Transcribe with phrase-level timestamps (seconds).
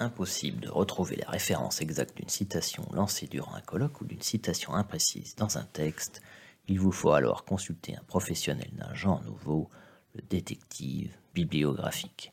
[0.00, 4.74] Impossible de retrouver la référence exacte d'une citation lancée durant un colloque ou d'une citation
[4.74, 6.20] imprécise dans un texte.
[6.66, 9.70] Il vous faut alors consulter un professionnel d'un genre nouveau,
[10.16, 12.32] le détective bibliographique.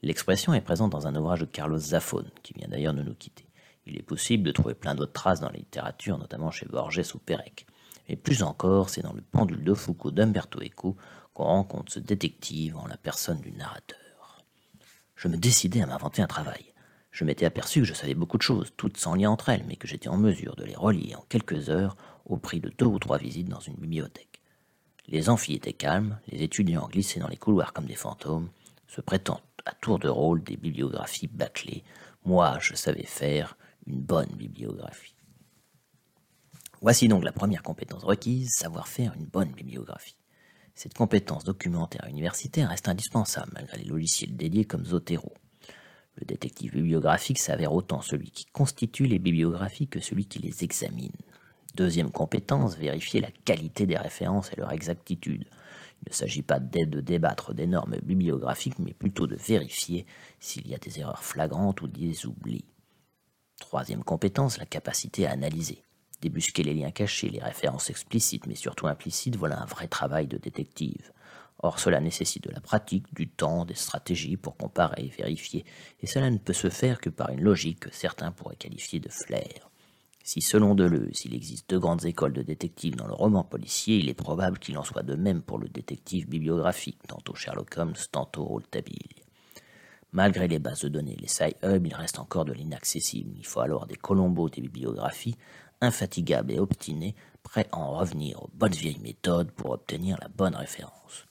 [0.00, 3.46] L'expression est présente dans un ouvrage de Carlos Zafón, qui vient d'ailleurs de nous quitter.
[3.84, 7.18] Il est possible de trouver plein d'autres traces dans la littérature, notamment chez Borges ou
[7.18, 7.66] Pérec.
[8.08, 10.96] Mais plus encore, c'est dans le pendule de Foucault d'Umberto Eco
[11.34, 13.98] qu'on rencontre ce détective en la personne du narrateur.
[15.14, 16.71] Je me décidai à m'inventer un travail.
[17.12, 19.76] Je m'étais aperçu que je savais beaucoup de choses, toutes sans lien entre elles, mais
[19.76, 21.94] que j'étais en mesure de les relier en quelques heures
[22.24, 24.40] au prix de deux ou trois visites dans une bibliothèque.
[25.06, 28.48] Les amphis étaient calmes, les étudiants glissaient dans les couloirs comme des fantômes,
[28.88, 31.84] se prêtant à tour de rôle des bibliographies bâclées.
[32.24, 35.14] Moi, je savais faire une bonne bibliographie.
[36.80, 40.16] Voici donc la première compétence requise, savoir faire une bonne bibliographie.
[40.74, 45.32] Cette compétence documentaire universitaire reste indispensable malgré les logiciels dédiés comme Zotero.
[46.22, 51.10] Le détective bibliographique s'avère autant celui qui constitue les bibliographies que celui qui les examine.
[51.74, 55.44] Deuxième compétence, vérifier la qualité des références et leur exactitude.
[56.02, 60.06] Il ne s'agit pas de débattre des normes bibliographiques, mais plutôt de vérifier
[60.38, 62.66] s'il y a des erreurs flagrantes ou des oublis.
[63.58, 65.82] Troisième compétence, la capacité à analyser.
[66.20, 70.38] Débusquer les liens cachés, les références explicites mais surtout implicites, voilà un vrai travail de
[70.38, 71.10] détective.
[71.62, 75.64] Or cela nécessite de la pratique, du temps, des stratégies pour comparer, vérifier,
[76.00, 79.08] et cela ne peut se faire que par une logique que certains pourraient qualifier de
[79.08, 79.70] flair.
[80.24, 84.08] Si selon Deleuze il existe deux grandes écoles de détectives dans le roman policier, il
[84.08, 88.44] est probable qu'il en soit de même pour le détective bibliographique, tantôt Sherlock Holmes, tantôt
[88.44, 89.22] Rouletabille.
[90.12, 93.32] Malgré les bases de données, les sci-hub, il reste encore de l'inaccessible.
[93.36, 95.36] Il faut alors des colombos des bibliographies,
[95.80, 100.54] infatigables et obstinés, prêts à en revenir aux bonnes vieilles méthodes pour obtenir la bonne
[100.54, 101.26] référence.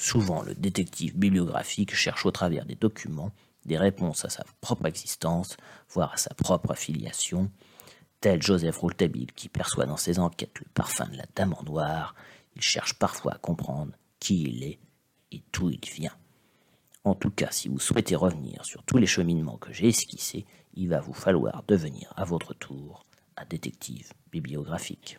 [0.00, 3.32] Souvent, le détective bibliographique cherche au travers des documents
[3.64, 5.56] des réponses à sa propre existence,
[5.90, 7.50] voire à sa propre affiliation,
[8.20, 12.14] tel Joseph Rouletabille qui perçoit dans ses enquêtes le parfum de la dame en noir,
[12.54, 14.78] il cherche parfois à comprendre qui il est
[15.32, 16.16] et d'où il vient.
[17.02, 20.88] En tout cas, si vous souhaitez revenir sur tous les cheminements que j'ai esquissés, il
[20.88, 23.04] va vous falloir devenir à votre tour
[23.36, 25.18] un détective bibliographique.